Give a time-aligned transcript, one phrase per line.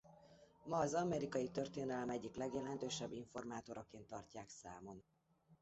[0.63, 5.03] Ma az amerikai történelem egyik legjelentősebb informátoraként tartják számon.